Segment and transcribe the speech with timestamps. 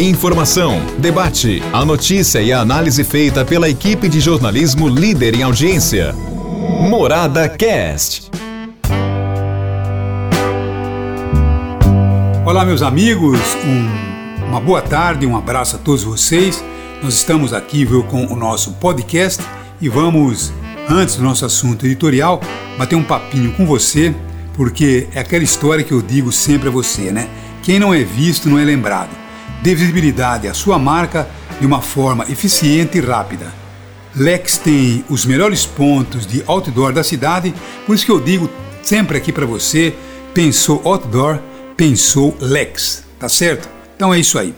[0.00, 6.12] Informação, debate, a notícia e a análise feita pela equipe de jornalismo líder em audiência.
[6.88, 8.30] Morada Cast.
[12.46, 16.64] Olá, meus amigos, um, uma boa tarde, um abraço a todos vocês.
[17.02, 19.42] Nós estamos aqui viu, com o nosso podcast
[19.80, 20.52] e vamos,
[20.88, 22.40] antes do nosso assunto editorial,
[22.78, 24.14] bater um papinho com você,
[24.54, 27.28] porque é aquela história que eu digo sempre a você, né?
[27.64, 29.27] Quem não é visto não é lembrado.
[29.62, 31.28] Dê visibilidade à sua marca
[31.60, 33.52] de uma forma eficiente e rápida.
[34.14, 37.54] Lex tem os melhores pontos de outdoor da cidade,
[37.86, 38.50] por isso que eu digo
[38.82, 39.94] sempre aqui para você:
[40.32, 41.40] pensou outdoor,
[41.76, 43.68] pensou Lex, tá certo?
[43.96, 44.54] Então é isso aí.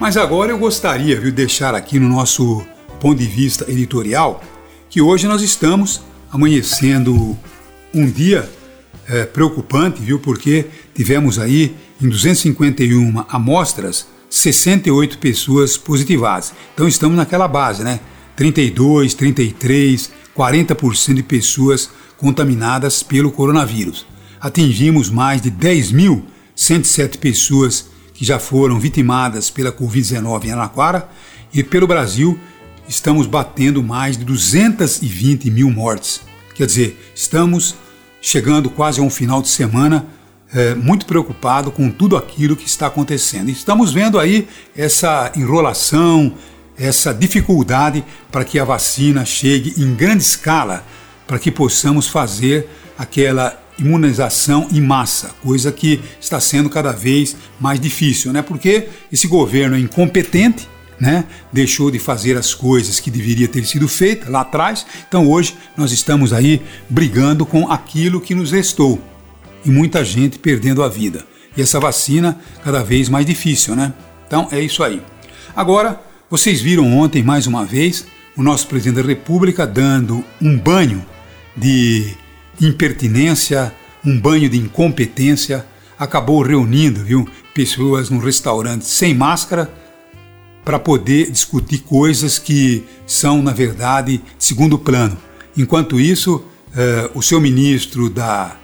[0.00, 2.64] Mas agora eu gostaria de deixar aqui no nosso
[3.00, 4.42] ponto de vista editorial
[4.90, 7.36] que hoje nós estamos amanhecendo
[7.92, 8.48] um dia
[9.08, 10.18] é, preocupante, viu?
[10.18, 16.52] Porque tivemos aí em 251 amostras 68 pessoas positivadas.
[16.74, 18.00] Então estamos naquela base, né?
[18.34, 24.04] 32, 33, 40% de pessoas contaminadas pelo coronavírus.
[24.40, 31.08] Atingimos mais de 10.107 pessoas que já foram vitimadas pela Covid-19 em Anaquara
[31.52, 32.36] e pelo Brasil
[32.88, 36.22] estamos batendo mais de 220 mil mortes.
[36.56, 37.76] Quer dizer, estamos
[38.20, 40.06] chegando quase a um final de semana
[40.54, 43.50] é, muito preocupado com tudo aquilo que está acontecendo.
[43.50, 46.32] Estamos vendo aí essa enrolação,
[46.78, 50.86] essa dificuldade para que a vacina chegue em grande escala,
[51.26, 57.80] para que possamos fazer aquela imunização em massa, coisa que está sendo cada vez mais
[57.80, 58.40] difícil, né?
[58.40, 60.68] Porque esse governo é incompetente,
[61.00, 61.24] né?
[61.52, 64.86] Deixou de fazer as coisas que deveria ter sido feita lá atrás.
[65.08, 69.02] Então hoje nós estamos aí brigando com aquilo que nos restou
[69.64, 71.24] e muita gente perdendo a vida.
[71.56, 73.92] E essa vacina cada vez mais difícil, né?
[74.26, 75.00] Então é isso aí.
[75.54, 81.04] Agora, vocês viram ontem mais uma vez o nosso presidente da República dando um banho
[81.56, 82.14] de
[82.60, 83.72] impertinência,
[84.04, 85.64] um banho de incompetência,
[85.98, 89.72] acabou reunindo, viu, pessoas num restaurante sem máscara
[90.64, 95.16] para poder discutir coisas que são, na verdade, segundo plano.
[95.56, 98.56] Enquanto isso, eh, o seu ministro da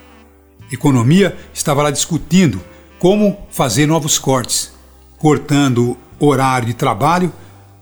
[0.71, 2.61] Economia estava lá discutindo
[2.99, 4.73] como fazer novos cortes,
[5.19, 7.33] cortando horário de trabalho,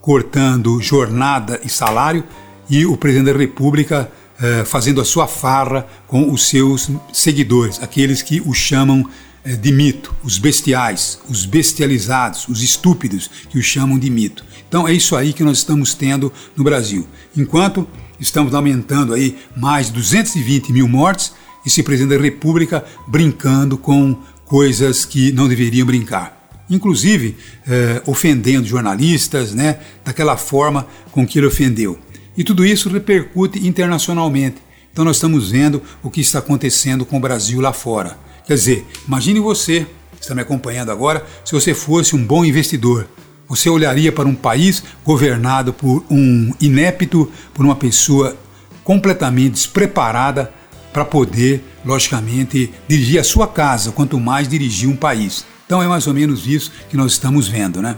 [0.00, 2.25] cortando jornada e salário,
[2.71, 4.10] e o presidente da República
[4.41, 9.09] eh, fazendo a sua farra com os seus seguidores, aqueles que o chamam
[9.44, 14.44] eh, de mito, os bestiais, os bestializados, os estúpidos que o chamam de mito.
[14.69, 17.06] Então é isso aí que nós estamos tendo no Brasil.
[17.37, 17.88] Enquanto
[18.20, 21.32] estamos aumentando aí mais de 220 mil mortes,
[21.68, 26.36] esse presidente da República brincando com coisas que não deveriam brincar.
[26.68, 27.36] Inclusive
[27.66, 31.98] eh, ofendendo jornalistas, né, daquela forma com que ele ofendeu.
[32.36, 34.56] E tudo isso repercute internacionalmente.
[34.92, 38.18] Então nós estamos vendo o que está acontecendo com o Brasil lá fora.
[38.46, 39.86] Quer dizer, imagine você,
[40.20, 43.06] está me acompanhando agora, se você fosse um bom investidor.
[43.48, 48.36] Você olharia para um país governado por um inepto, por uma pessoa
[48.84, 50.52] completamente despreparada
[50.93, 55.44] para poder, logicamente, dirigir a sua casa, quanto mais dirigir um país.
[55.66, 57.97] Então é mais ou menos isso que nós estamos vendo, né?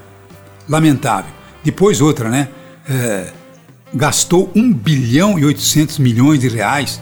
[0.69, 1.31] Lamentável.
[1.63, 2.49] Depois outra, né?
[2.89, 3.33] É,
[3.95, 7.01] gastou 1 bilhão e 800 milhões de reais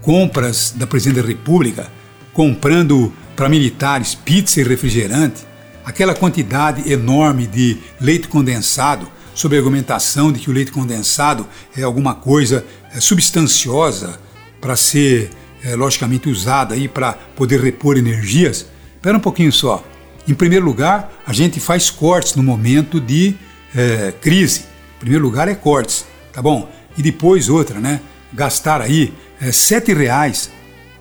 [0.00, 1.90] compras da Presidente da República,
[2.32, 5.42] comprando para militares pizza e refrigerante,
[5.84, 11.82] aquela quantidade enorme de leite condensado, sob a argumentação de que o leite condensado é
[11.82, 12.64] alguma coisa
[12.94, 14.18] é, substanciosa
[14.60, 15.30] para ser,
[15.64, 18.66] é, logicamente, usada aí para poder repor energias.
[18.96, 19.84] Espera um pouquinho só.
[20.28, 23.34] Em primeiro lugar, a gente faz cortes no momento de
[23.74, 24.60] é, crise.
[24.96, 26.70] Em primeiro lugar é cortes, tá bom?
[26.96, 28.00] E depois outra, né?
[28.32, 30.50] Gastar aí é, sete reais.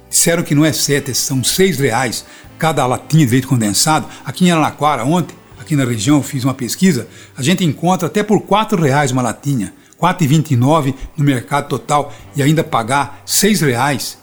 [0.10, 2.26] Disseram que não é sete, são seis reais
[2.58, 4.08] cada latinha de leite condensado.
[4.26, 5.36] Aqui em Araraquara, ontem,
[5.70, 7.08] aqui na região, fiz uma pesquisa,
[7.38, 9.74] a gente encontra até por quatro reais uma latinha.
[10.02, 14.18] 4,29 no mercado total e ainda pagar R$ reais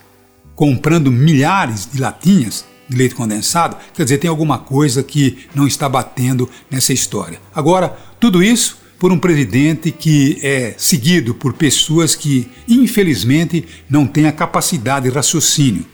[0.54, 5.86] comprando milhares de latinhas de leite condensado, quer dizer, tem alguma coisa que não está
[5.86, 7.38] batendo nessa história.
[7.54, 14.26] Agora, tudo isso por um presidente que é seguido por pessoas que, infelizmente, não têm
[14.26, 15.84] a capacidade de raciocínio,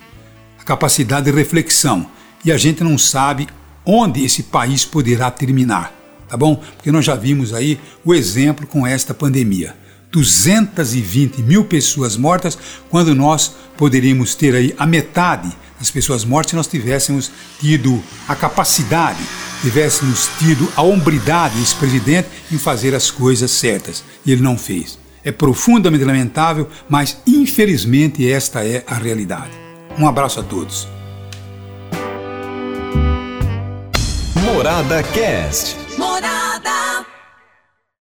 [0.60, 2.06] a capacidade de reflexão.
[2.44, 3.48] E a gente não sabe
[3.84, 6.02] onde esse país poderá terminar
[6.32, 6.56] tá bom?
[6.56, 9.76] Porque nós já vimos aí o exemplo com esta pandemia.
[10.11, 12.58] 220 mil pessoas mortas,
[12.88, 17.31] quando nós poderíamos ter aí a metade das pessoas mortas se nós tivéssemos
[17.61, 19.23] tido a capacidade
[19.61, 24.02] tivéssemos tido a hombridade desse presidente em fazer as coisas certas.
[24.26, 24.99] E ele não fez.
[25.23, 29.52] É profundamente lamentável, mas infelizmente esta é a realidade.
[29.96, 30.88] Um abraço a todos.
[34.62, 35.81] Morada Cast.